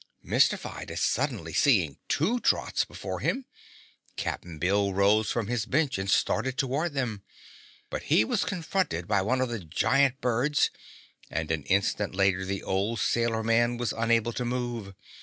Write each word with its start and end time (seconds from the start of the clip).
Mystified 0.23 0.89
at 0.89 0.97
suddenly 0.97 1.53
seeing 1.53 1.99
two 2.07 2.39
Trots 2.39 2.85
before 2.85 3.19
him, 3.19 3.45
Cap'n 4.15 4.57
Bill 4.57 4.95
rose 4.95 5.29
from 5.29 5.45
his 5.45 5.67
bench 5.67 5.99
and 5.99 6.09
started 6.09 6.57
toward 6.57 6.93
them. 6.95 7.21
But 7.91 8.01
he 8.09 8.25
was 8.25 8.43
confronted 8.43 9.07
by 9.07 9.21
one 9.21 9.41
of 9.41 9.49
the 9.49 9.59
giant 9.59 10.19
birds 10.19 10.71
and 11.29 11.51
an 11.51 11.65
instant 11.65 12.15
later 12.15 12.43
the 12.45 12.63
old 12.63 12.99
sailor 12.99 13.43
man 13.43 13.77
was 13.77 13.91
unable 13.95 14.33
to 14.33 14.43
move. 14.43 14.95